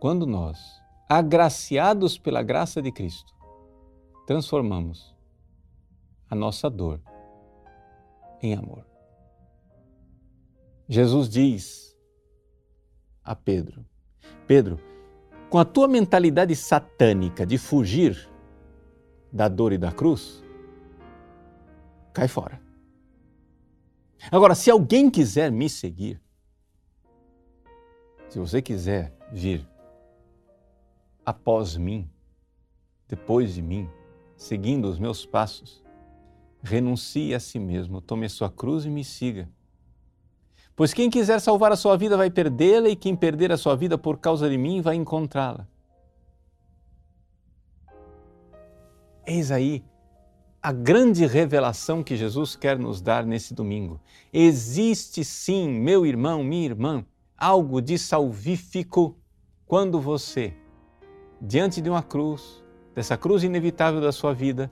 quando 0.00 0.26
nós, 0.26 0.82
agraciados 1.08 2.18
pela 2.18 2.42
graça 2.42 2.82
de 2.82 2.92
Cristo, 2.92 3.33
transformamos 4.26 5.14
a 6.28 6.34
nossa 6.34 6.70
dor 6.70 7.00
em 8.42 8.54
amor. 8.54 8.86
Jesus 10.88 11.28
diz 11.28 11.96
a 13.22 13.34
Pedro: 13.34 13.84
Pedro, 14.46 14.78
com 15.48 15.58
a 15.58 15.64
tua 15.64 15.88
mentalidade 15.88 16.54
satânica 16.54 17.46
de 17.46 17.58
fugir 17.58 18.30
da 19.32 19.48
dor 19.48 19.72
e 19.72 19.78
da 19.78 19.90
cruz, 19.90 20.42
cai 22.12 22.28
fora. 22.28 22.60
Agora, 24.30 24.54
se 24.54 24.70
alguém 24.70 25.10
quiser 25.10 25.50
me 25.52 25.68
seguir, 25.68 26.20
se 28.28 28.38
você 28.38 28.62
quiser 28.62 29.14
vir 29.32 29.68
após 31.24 31.76
mim, 31.76 32.10
depois 33.06 33.54
de 33.54 33.62
mim, 33.62 33.88
seguindo 34.36 34.86
os 34.86 34.98
meus 34.98 35.24
passos, 35.24 35.82
renuncie 36.62 37.34
a 37.34 37.40
si 37.40 37.58
mesmo, 37.58 38.00
tome 38.00 38.26
a 38.26 38.28
sua 38.28 38.50
cruz 38.50 38.84
e 38.84 38.90
me 38.90 39.04
siga. 39.04 39.48
Pois 40.76 40.92
quem 40.92 41.08
quiser 41.08 41.40
salvar 41.40 41.70
a 41.70 41.76
sua 41.76 41.96
vida 41.96 42.16
vai 42.16 42.30
perdê-la, 42.30 42.88
e 42.88 42.96
quem 42.96 43.14
perder 43.14 43.52
a 43.52 43.56
sua 43.56 43.76
vida 43.76 43.96
por 43.96 44.18
causa 44.18 44.48
de 44.50 44.58
mim 44.58 44.80
vai 44.80 44.96
encontrá-la. 44.96 45.68
Eis 49.26 49.50
aí 49.50 49.84
a 50.64 50.72
grande 50.72 51.26
revelação 51.26 52.02
que 52.02 52.16
Jesus 52.16 52.56
quer 52.56 52.78
nos 52.78 53.02
dar 53.02 53.26
nesse 53.26 53.52
domingo. 53.52 54.00
Existe 54.32 55.22
sim, 55.22 55.68
meu 55.68 56.06
irmão, 56.06 56.42
minha 56.42 56.64
irmã, 56.64 57.04
algo 57.36 57.82
de 57.82 57.98
salvífico 57.98 59.14
quando 59.66 60.00
você, 60.00 60.54
diante 61.38 61.82
de 61.82 61.90
uma 61.90 62.02
cruz, 62.02 62.63
dessa 62.94 63.16
cruz 63.16 63.42
inevitável 63.42 64.00
da 64.00 64.12
sua 64.12 64.32
vida, 64.32 64.70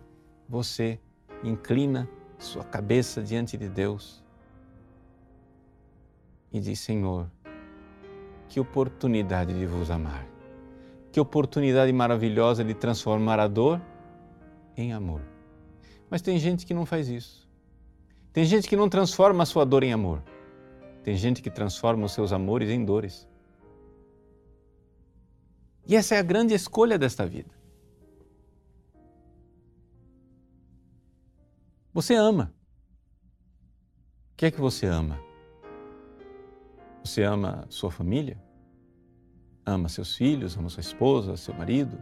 você 0.49 0.99
inclina 1.43 2.09
sua 2.39 2.65
cabeça 2.65 3.23
diante 3.23 3.57
de 3.57 3.69
Deus 3.69 4.23
e 6.53 6.61
diz: 6.61 6.79
Senhor, 6.81 7.31
que 8.49 8.61
oportunidade 8.61 9.53
de 9.53 9.67
vos 9.67 9.91
amar, 9.91 10.27
que 11.11 11.21
oportunidade 11.21 11.93
maravilhosa 11.93 12.65
de 12.65 12.75
transformar 12.75 13.41
a 13.41 13.49
dor 13.49 13.81
em 14.77 14.93
amor. 14.93 15.21
Mas 16.09 16.23
tem 16.23 16.39
gente 16.39 16.67
que 16.67 16.75
não 16.75 16.87
faz 16.87 17.09
isso. 17.09 17.49
Tem 18.33 18.45
gente 18.45 18.69
que 18.69 18.77
não 18.77 18.89
transforma 18.89 19.43
a 19.43 19.47
sua 19.47 19.65
dor 19.65 19.83
em 19.83 19.93
amor. 19.93 20.23
Tem 21.03 21.17
gente 21.17 21.43
que 21.43 21.51
transforma 21.51 22.07
os 22.07 22.13
seus 22.13 22.33
amores 22.33 22.71
em 22.71 22.85
dores. 22.85 23.29
E 25.87 25.97
essa 25.97 26.15
é 26.15 26.19
a 26.19 26.23
grande 26.23 26.55
escolha 26.55 26.99
desta 26.99 27.27
vida. 27.27 27.62
Você 31.93 32.15
ama. 32.15 32.55
O 34.33 34.37
que 34.37 34.47
é 34.47 34.51
que 34.51 34.61
você 34.61 34.87
ama? 34.87 35.21
Você 37.05 37.23
ama 37.23 37.67
sua 37.69 37.91
família? 37.91 38.43
Ama 39.67 39.91
seus 39.91 40.17
filhos, 40.17 40.57
ama 40.57 40.71
sua 40.71 40.81
esposa, 40.81 41.37
seu 41.37 41.53
marido? 41.55 41.99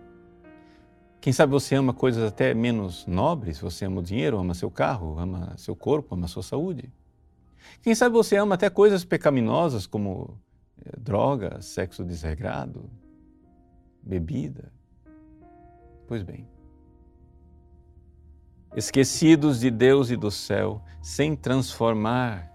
Quem 1.21 1.33
sabe 1.33 1.51
você 1.51 1.75
ama 1.75 1.93
coisas 1.93 2.23
até 2.23 2.55
menos 2.55 3.05
nobres? 3.05 3.59
Você 3.59 3.85
ama 3.85 4.01
o 4.01 4.03
dinheiro, 4.03 4.39
ama 4.39 4.55
seu 4.55 4.71
carro, 4.71 5.19
ama 5.19 5.55
seu 5.59 5.75
corpo, 5.75 6.15
ama 6.15 6.29
sua 6.29 6.43
saúde? 6.43 6.93
Quem 7.83 7.95
sabe 7.95 8.15
você 8.15 8.37
ama 8.37 8.55
até 8.55 8.71
coisas 8.71 9.05
pecaminosas 9.05 9.87
como 9.87 10.41
eh, 10.85 10.97
droga, 10.99 11.61
sexo 11.61 12.05
desregrado, 12.05 12.89
bebida. 14.01 14.73
Pois 16.07 16.23
bem, 16.23 16.49
esquecidos 18.77 19.61
de 19.61 19.71
Deus 19.71 20.11
e 20.11 20.17
do 20.17 20.31
céu, 20.31 20.83
sem 21.03 21.35
transformar 21.35 22.51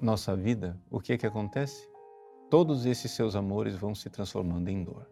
nossa 0.00 0.36
vida, 0.36 0.78
o 0.90 1.00
que 1.00 1.12
é 1.12 1.18
que 1.18 1.26
acontece? 1.26 1.88
Todos 2.50 2.84
esses 2.84 3.10
seus 3.12 3.34
amores 3.34 3.74
vão 3.74 3.94
se 3.94 4.10
transformando 4.10 4.68
em 4.68 4.84
dor. 4.84 5.08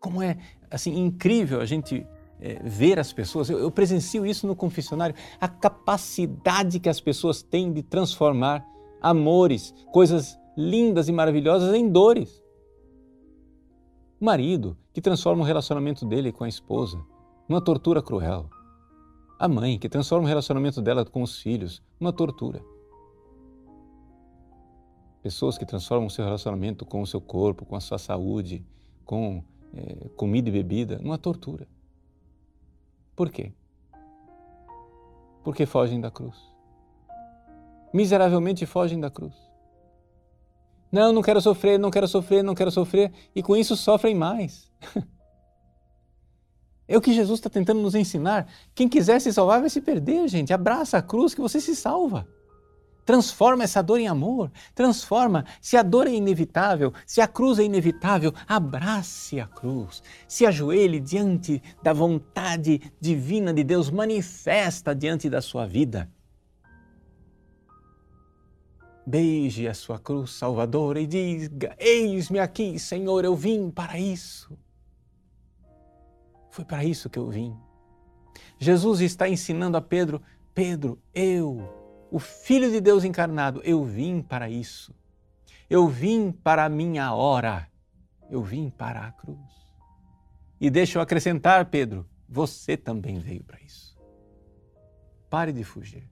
Como 0.00 0.22
é 0.22 0.38
assim 0.70 0.98
incrível 0.98 1.60
a 1.60 1.66
gente 1.66 2.06
é, 2.40 2.60
ver 2.62 2.98
as 2.98 3.12
pessoas, 3.12 3.48
eu, 3.50 3.58
eu 3.58 3.70
presencio 3.70 4.24
isso 4.24 4.46
no 4.46 4.56
confessionário, 4.56 5.14
a 5.40 5.48
capacidade 5.48 6.80
que 6.80 6.88
as 6.88 7.00
pessoas 7.00 7.42
têm 7.42 7.72
de 7.72 7.82
transformar 7.82 8.66
amores, 9.00 9.74
coisas 9.92 10.38
lindas 10.56 11.08
e 11.08 11.12
maravilhosas 11.12 11.74
em 11.74 11.88
dores. 11.88 12.42
O 14.20 14.24
marido 14.24 14.76
que 14.92 15.00
transforma 15.00 15.42
o 15.42 15.46
relacionamento 15.46 16.06
dele 16.06 16.32
com 16.32 16.44
a 16.44 16.48
esposa 16.48 17.04
numa 17.48 17.60
tortura 17.60 18.02
cruel. 18.02 18.48
A 19.38 19.48
mãe 19.48 19.78
que 19.78 19.88
transforma 19.88 20.24
o 20.24 20.28
relacionamento 20.28 20.80
dela 20.80 21.04
com 21.04 21.22
os 21.22 21.38
filhos 21.38 21.82
numa 22.00 22.12
tortura. 22.12 22.62
Pessoas 25.22 25.56
que 25.56 25.66
transformam 25.66 26.06
o 26.06 26.10
seu 26.10 26.24
relacionamento 26.24 26.84
com 26.84 27.00
o 27.00 27.06
seu 27.06 27.20
corpo, 27.20 27.64
com 27.64 27.76
a 27.76 27.80
sua 27.80 27.98
saúde, 27.98 28.64
com 29.04 29.42
é, 29.74 30.08
comida 30.16 30.48
e 30.48 30.52
bebida 30.52 30.98
numa 30.98 31.18
tortura. 31.18 31.66
Por 33.16 33.30
quê? 33.30 33.52
Porque 35.42 35.66
fogem 35.66 36.00
da 36.00 36.10
cruz. 36.10 36.36
Miseravelmente 37.92 38.66
fogem 38.66 38.98
da 38.98 39.10
cruz. 39.10 39.34
Não, 40.90 41.12
não 41.12 41.22
quero 41.22 41.40
sofrer, 41.40 41.78
não 41.78 41.90
quero 41.90 42.06
sofrer, 42.06 42.42
não 42.42 42.54
quero 42.54 42.70
sofrer, 42.70 43.12
e 43.34 43.42
com 43.42 43.56
isso 43.56 43.76
sofrem 43.76 44.14
mais. 44.14 44.72
É 46.86 46.96
o 46.96 47.00
que 47.00 47.12
Jesus 47.12 47.38
está 47.38 47.48
tentando 47.48 47.80
nos 47.80 47.94
ensinar. 47.94 48.46
Quem 48.74 48.88
quiser 48.88 49.20
se 49.20 49.32
salvar 49.32 49.60
vai 49.60 49.70
se 49.70 49.80
perder, 49.80 50.28
gente. 50.28 50.52
Abraça 50.52 50.98
a 50.98 51.02
cruz 51.02 51.34
que 51.34 51.40
você 51.40 51.60
se 51.60 51.74
salva. 51.74 52.26
Transforma 53.04 53.64
essa 53.64 53.82
dor 53.82 53.98
em 53.98 54.08
amor. 54.08 54.50
Transforma. 54.74 55.44
Se 55.60 55.76
a 55.76 55.82
dor 55.82 56.06
é 56.06 56.12
inevitável, 56.12 56.92
se 57.06 57.20
a 57.20 57.28
cruz 57.28 57.58
é 57.58 57.64
inevitável, 57.64 58.32
abrace 58.46 59.40
a 59.40 59.46
cruz. 59.46 60.02
Se 60.26 60.46
ajoelhe 60.46 61.00
diante 61.00 61.62
da 61.82 61.92
vontade 61.92 62.80
divina 63.00 63.52
de 63.52 63.62
Deus, 63.62 63.90
manifesta 63.90 64.94
diante 64.94 65.28
da 65.28 65.42
sua 65.42 65.66
vida. 65.66 66.10
Beije 69.06 69.68
a 69.68 69.74
sua 69.74 69.98
cruz 69.98 70.30
salvadora 70.30 70.98
e 70.98 71.06
diga: 71.06 71.76
Eis-me 71.78 72.38
aqui, 72.38 72.78
Senhor, 72.78 73.22
eu 73.22 73.36
vim 73.36 73.70
para 73.70 73.98
isso. 73.98 74.56
Foi 76.54 76.64
para 76.64 76.84
isso 76.84 77.10
que 77.10 77.18
eu 77.18 77.28
vim. 77.28 77.52
Jesus 78.60 79.00
está 79.00 79.28
ensinando 79.28 79.76
a 79.76 79.80
Pedro: 79.80 80.22
Pedro, 80.54 81.02
eu 81.12 81.68
o 82.12 82.20
Filho 82.20 82.70
de 82.70 82.80
Deus 82.80 83.02
encarnado, 83.02 83.60
eu 83.64 83.82
vim 83.82 84.22
para 84.22 84.48
isso. 84.48 84.94
Eu 85.68 85.88
vim 85.88 86.30
para 86.30 86.64
a 86.64 86.68
minha 86.68 87.12
hora. 87.12 87.68
Eu 88.30 88.40
vim 88.40 88.70
para 88.70 89.04
a 89.04 89.10
cruz. 89.10 89.36
E 90.60 90.70
deixa 90.70 90.98
eu 90.98 91.02
acrescentar, 91.02 91.66
Pedro, 91.66 92.08
você 92.28 92.76
também 92.76 93.18
veio 93.18 93.42
para 93.42 93.60
isso. 93.60 93.98
Pare 95.28 95.52
de 95.52 95.64
fugir. 95.64 96.08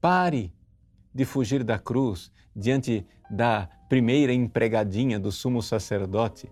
pare 0.00 0.50
de 1.14 1.26
fugir 1.26 1.62
da 1.62 1.78
cruz 1.78 2.32
diante 2.56 3.06
da 3.28 3.68
primeira 3.86 4.32
empregadinha 4.32 5.20
do 5.20 5.30
sumo 5.30 5.62
sacerdote, 5.62 6.50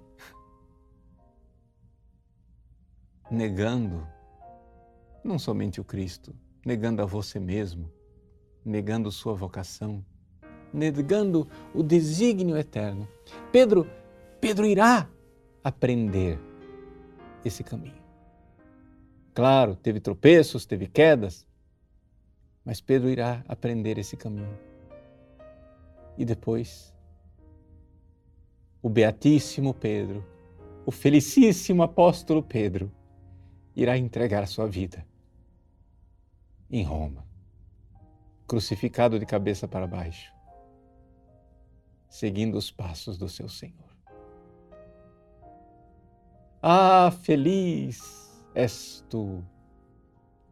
negando 3.31 4.07
não 5.23 5.39
somente 5.39 5.81
o 5.81 5.85
Cristo, 5.85 6.35
negando 6.65 7.03
a 7.03 7.05
você 7.05 7.41
mesmo, 7.41 7.91
negando 8.65 9.11
sua 9.11 9.35
vocação, 9.35 10.05
negando 10.73 11.49
o 11.75 11.83
desígnio 11.83 12.57
eterno. 12.57 13.09
Pedro, 13.51 13.89
Pedro 14.41 14.67
irá 14.67 15.09
aprender 15.63 16.39
esse 17.45 17.65
caminho. 17.65 18.05
Claro, 19.35 19.77
teve 19.77 20.01
tropeços, 20.01 20.65
teve 20.65 20.87
quedas, 20.87 21.47
mas 22.65 22.81
Pedro 22.81 23.09
irá 23.09 23.45
aprender 23.47 23.99
esse 23.99 24.17
caminho. 24.17 24.59
E 26.17 26.25
depois, 26.25 26.95
o 28.81 28.89
Beatíssimo 28.89 29.75
Pedro, 29.75 30.25
o 30.87 30.91
felicíssimo 30.91 31.83
apóstolo 31.83 32.43
Pedro, 32.43 32.91
irá 33.77 33.99
entregar 33.99 34.49
sua 34.49 34.67
vida 34.67 35.07
em 36.71 36.83
Roma, 36.83 37.25
crucificado 38.49 39.19
de 39.19 39.27
cabeça 39.27 39.69
para 39.69 39.87
baixo, 39.87 40.33
seguindo 42.09 42.57
os 42.57 42.71
passos 42.71 43.19
do 43.19 43.29
seu 43.29 43.49
Senhor. 43.49 43.95
Ah, 46.63 47.11
feliz 47.23 48.01
és 48.55 49.05
tu, 49.11 49.45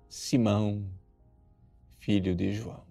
Simão, 0.09 0.87
filho 1.99 2.37
de 2.37 2.53
João. 2.53 2.85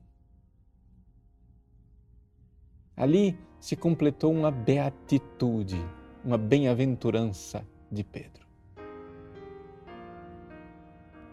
Ali 2.97 3.37
se 3.59 3.75
completou 3.75 4.33
uma 4.33 4.51
beatitude, 4.51 5.79
uma 6.25 6.37
bem-aventurança 6.37 7.65
de 7.91 8.03
Pedro. 8.03 8.42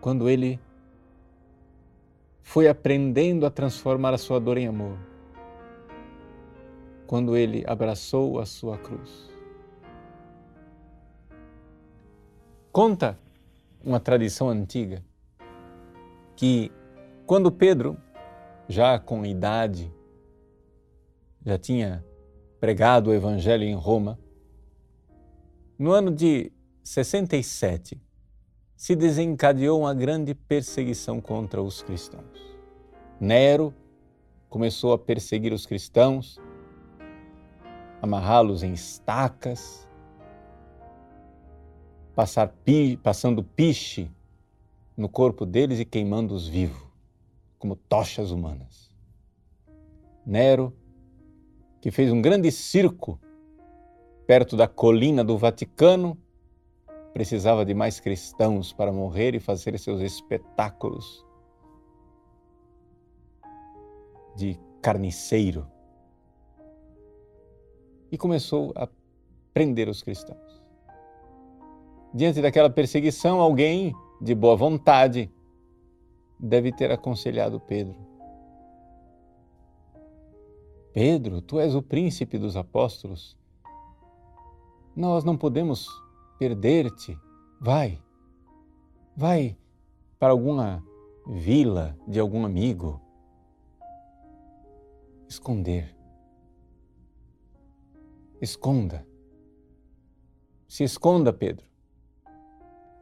Quando 0.00 0.28
ele 0.28 0.58
foi 2.42 2.68
aprendendo 2.68 3.46
a 3.46 3.50
transformar 3.50 4.14
a 4.14 4.18
sua 4.18 4.40
dor 4.40 4.56
em 4.56 4.66
amor, 4.66 4.98
quando 7.06 7.36
ele 7.36 7.64
abraçou 7.66 8.38
a 8.38 8.46
sua 8.46 8.78
cruz. 8.78 9.30
Conta 12.72 13.18
uma 13.84 13.98
tradição 13.98 14.48
antiga 14.48 15.04
que 16.36 16.70
quando 17.26 17.50
Pedro, 17.50 17.96
já 18.68 18.98
com 18.98 19.26
idade, 19.26 19.92
já 21.44 21.58
tinha 21.58 22.04
pregado 22.58 23.10
o 23.10 23.14
Evangelho 23.14 23.64
em 23.64 23.74
Roma, 23.74 24.18
no 25.78 25.92
ano 25.92 26.10
de 26.10 26.52
67, 26.82 28.00
se 28.80 28.96
desencadeou 28.96 29.80
uma 29.80 29.92
grande 29.92 30.34
perseguição 30.34 31.20
contra 31.20 31.62
os 31.62 31.82
cristãos. 31.82 32.40
Nero 33.20 33.74
começou 34.48 34.94
a 34.94 34.98
perseguir 34.98 35.52
os 35.52 35.66
cristãos, 35.66 36.40
amarrá-los 38.00 38.62
em 38.62 38.72
estacas, 38.72 39.86
passar 42.14 42.54
passando 43.02 43.44
piche 43.44 44.10
no 44.96 45.10
corpo 45.10 45.44
deles 45.44 45.78
e 45.78 45.84
queimando-os 45.84 46.48
vivos 46.48 46.88
como 47.58 47.76
tochas 47.76 48.30
humanas. 48.30 48.90
Nero, 50.24 50.74
que 51.82 51.90
fez 51.90 52.10
um 52.10 52.22
grande 52.22 52.50
circo 52.50 53.20
perto 54.26 54.56
da 54.56 54.66
colina 54.66 55.22
do 55.22 55.36
Vaticano, 55.36 56.16
precisava 57.12 57.64
de 57.64 57.74
mais 57.74 57.98
cristãos 58.00 58.72
para 58.72 58.92
morrer 58.92 59.34
e 59.34 59.40
fazer 59.40 59.78
seus 59.78 60.00
espetáculos 60.00 61.24
de 64.36 64.58
carniceiro. 64.80 65.66
E 68.10 68.18
começou 68.18 68.72
a 68.76 68.88
prender 69.52 69.88
os 69.88 70.02
cristãos. 70.02 70.62
Diante 72.12 72.40
daquela 72.42 72.70
perseguição, 72.70 73.40
alguém 73.40 73.94
de 74.20 74.34
boa 74.34 74.56
vontade 74.56 75.32
deve 76.38 76.72
ter 76.72 76.90
aconselhado 76.90 77.60
Pedro. 77.60 77.96
Pedro, 80.92 81.40
tu 81.40 81.60
és 81.60 81.74
o 81.74 81.82
príncipe 81.82 82.36
dos 82.36 82.56
apóstolos. 82.56 83.38
Nós 84.96 85.22
não 85.22 85.36
podemos 85.36 85.88
perder-te. 86.40 87.20
Vai, 87.60 88.02
vai 89.14 89.58
para 90.18 90.32
alguma 90.32 90.82
vila 91.26 91.94
de 92.08 92.18
algum 92.18 92.46
amigo. 92.46 92.98
Esconder. 95.28 95.94
Esconda. 98.40 99.06
Se 100.66 100.82
esconda, 100.82 101.30
Pedro. 101.30 101.66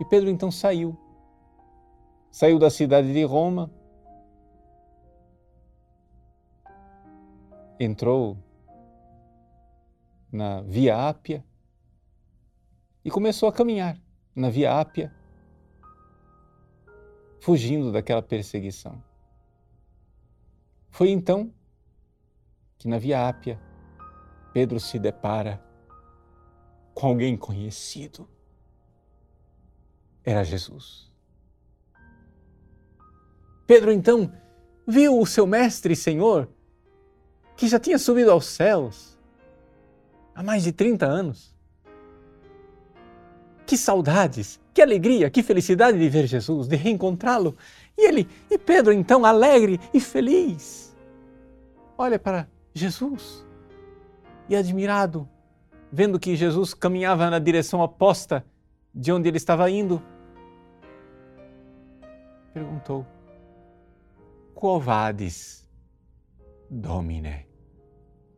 E 0.00 0.04
Pedro 0.04 0.28
então 0.28 0.50
saiu 0.50 0.98
saiu 2.30 2.58
da 2.58 2.70
cidade 2.70 3.12
de 3.12 3.24
Roma, 3.24 3.70
entrou 7.80 8.36
na 10.30 10.60
Via 10.62 11.08
Ápia 11.08 11.44
e 13.04 13.10
começou 13.10 13.48
a 13.48 13.52
caminhar 13.52 14.00
na 14.34 14.50
Via 14.50 14.78
Ápia, 14.78 15.14
fugindo 17.40 17.92
daquela 17.92 18.22
perseguição. 18.22 19.02
Foi 20.90 21.10
então 21.10 21.52
que 22.76 22.88
na 22.88 22.98
Via 22.98 23.28
Ápia 23.28 23.60
Pedro 24.52 24.80
se 24.80 24.98
depara 24.98 25.62
com 26.94 27.06
alguém 27.06 27.36
conhecido. 27.36 28.28
Era 30.24 30.42
Jesus. 30.42 31.12
Pedro 33.66 33.92
então 33.92 34.32
viu 34.86 35.20
o 35.20 35.26
seu 35.26 35.46
mestre 35.46 35.92
e 35.92 35.96
senhor, 35.96 36.48
que 37.56 37.68
já 37.68 37.78
tinha 37.78 37.98
subido 37.98 38.30
aos 38.30 38.46
céus 38.46 39.18
há 40.34 40.42
mais 40.42 40.62
de 40.62 40.72
30 40.72 41.06
anos. 41.06 41.57
Que 43.68 43.76
saudades, 43.76 44.58
que 44.72 44.80
alegria, 44.80 45.28
que 45.28 45.42
felicidade 45.42 45.98
de 45.98 46.08
ver 46.08 46.26
Jesus, 46.26 46.66
de 46.66 46.74
reencontrá-lo. 46.74 47.54
E 47.98 48.08
ele, 48.08 48.26
e 48.50 48.56
Pedro 48.56 48.94
então 48.94 49.26
alegre 49.26 49.78
e 49.92 50.00
feliz, 50.00 50.96
olha 51.98 52.18
para 52.18 52.48
Jesus 52.72 53.46
e 54.48 54.56
admirado, 54.56 55.28
vendo 55.92 56.18
que 56.18 56.34
Jesus 56.34 56.72
caminhava 56.72 57.28
na 57.28 57.38
direção 57.38 57.80
oposta 57.80 58.42
de 58.94 59.12
onde 59.12 59.28
ele 59.28 59.36
estava 59.36 59.70
indo, 59.70 60.02
perguntou: 62.54 63.06
Quo 64.54 64.80
vadis, 64.80 65.68
Domine? 66.70 67.46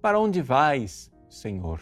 Para 0.02 0.18
onde 0.18 0.42
vais, 0.42 1.08
Senhor? 1.28 1.80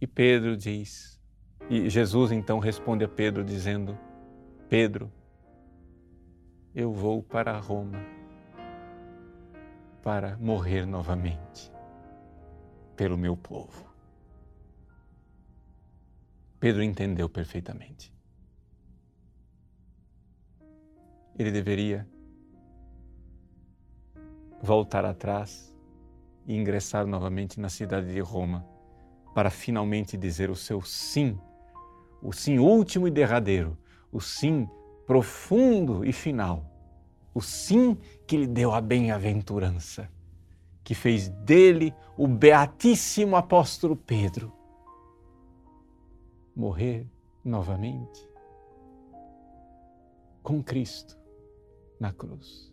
E 0.00 0.06
Pedro 0.06 0.56
diz, 0.56 1.20
e 1.68 1.88
Jesus 1.90 2.32
então 2.32 2.58
responde 2.58 3.04
a 3.04 3.08
Pedro 3.08 3.44
dizendo: 3.44 3.98
Pedro, 4.68 5.12
eu 6.74 6.92
vou 6.92 7.22
para 7.22 7.58
Roma 7.58 7.98
para 10.02 10.38
morrer 10.38 10.86
novamente 10.86 11.70
pelo 12.96 13.18
meu 13.18 13.36
povo. 13.36 13.90
Pedro 16.58 16.82
entendeu 16.82 17.28
perfeitamente. 17.28 18.12
ele 21.40 21.50
deveria 21.50 22.06
voltar 24.62 25.06
atrás 25.06 25.74
e 26.46 26.54
ingressar 26.54 27.06
novamente 27.06 27.58
na 27.58 27.70
cidade 27.70 28.12
de 28.12 28.20
Roma 28.20 28.62
para 29.34 29.50
finalmente 29.50 30.16
dizer 30.16 30.50
o 30.50 30.56
seu 30.56 30.82
sim, 30.82 31.38
o 32.22 32.32
sim 32.32 32.58
último 32.58 33.06
e 33.06 33.10
derradeiro, 33.10 33.76
o 34.12 34.20
sim 34.20 34.68
profundo 35.06 36.04
e 36.04 36.12
final, 36.12 36.64
o 37.34 37.40
sim 37.40 37.96
que 38.26 38.36
lhe 38.36 38.46
deu 38.46 38.72
a 38.72 38.80
bem-aventurança, 38.80 40.10
que 40.82 40.94
fez 40.94 41.28
dele 41.28 41.94
o 42.16 42.26
beatíssimo 42.26 43.36
apóstolo 43.36 43.96
Pedro 43.96 44.52
morrer 46.54 47.06
novamente 47.44 48.28
com 50.42 50.62
Cristo 50.62 51.18
na 51.98 52.12
cruz. 52.12 52.72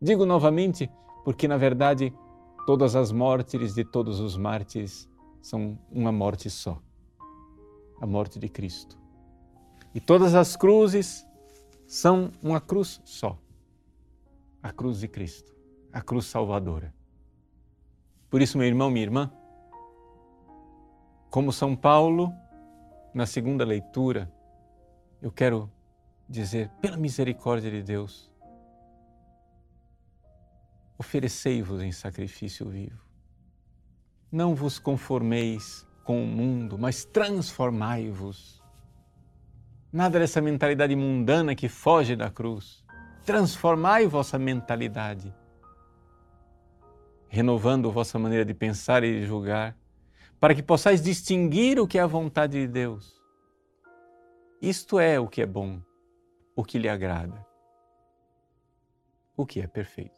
Digo 0.00 0.24
novamente 0.24 0.90
porque, 1.24 1.48
na 1.48 1.56
verdade, 1.56 2.12
todas 2.68 2.94
as 2.94 3.10
mortes 3.10 3.72
de 3.72 3.82
todos 3.82 4.20
os 4.20 4.36
mártires 4.36 5.08
são 5.40 5.78
uma 5.90 6.12
morte 6.12 6.50
só 6.50 6.78
a 7.98 8.06
morte 8.06 8.38
de 8.38 8.46
Cristo. 8.46 9.00
E 9.94 10.00
todas 10.00 10.34
as 10.34 10.54
cruzes 10.54 11.26
são 11.86 12.30
uma 12.42 12.60
cruz 12.60 13.00
só 13.06 13.38
a 14.62 14.70
cruz 14.70 15.00
de 15.00 15.08
Cristo, 15.08 15.56
a 15.90 16.02
cruz 16.02 16.26
salvadora. 16.26 16.94
Por 18.28 18.42
isso, 18.42 18.58
meu 18.58 18.66
irmão, 18.66 18.90
minha 18.90 19.06
irmã, 19.06 19.32
como 21.30 21.50
São 21.50 21.74
Paulo, 21.74 22.30
na 23.14 23.24
segunda 23.24 23.64
leitura, 23.64 24.30
eu 25.22 25.32
quero 25.32 25.72
dizer, 26.28 26.68
pela 26.82 26.98
misericórdia 26.98 27.70
de 27.70 27.82
Deus, 27.82 28.30
oferecei-vos 30.98 31.80
em 31.80 31.92
sacrifício 31.92 32.68
vivo. 32.68 33.00
Não 34.30 34.54
vos 34.54 34.78
conformeis 34.78 35.86
com 36.04 36.22
o 36.22 36.26
mundo, 36.26 36.76
mas 36.76 37.04
transformai-vos. 37.04 38.62
Nada 39.92 40.18
dessa 40.18 40.40
mentalidade 40.40 40.94
mundana 40.96 41.54
que 41.54 41.68
foge 41.68 42.16
da 42.16 42.30
cruz. 42.30 42.84
Transformai 43.24 44.06
vossa 44.06 44.38
mentalidade, 44.38 45.34
renovando 47.28 47.92
vossa 47.92 48.18
maneira 48.18 48.44
de 48.44 48.54
pensar 48.54 49.04
e 49.04 49.20
de 49.20 49.26
julgar, 49.26 49.76
para 50.40 50.54
que 50.54 50.62
possais 50.62 51.02
distinguir 51.02 51.78
o 51.78 51.86
que 51.86 51.98
é 51.98 52.00
a 52.00 52.06
vontade 52.06 52.58
de 52.60 52.66
Deus. 52.66 53.20
Isto 54.60 54.98
é 54.98 55.20
o 55.20 55.28
que 55.28 55.42
é 55.42 55.46
bom, 55.46 55.80
o 56.56 56.64
que 56.64 56.78
lhe 56.78 56.88
agrada, 56.88 57.46
o 59.36 59.44
que 59.44 59.60
é 59.60 59.66
perfeito. 59.66 60.17